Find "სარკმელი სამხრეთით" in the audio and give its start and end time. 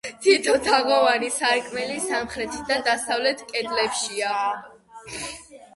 1.35-2.73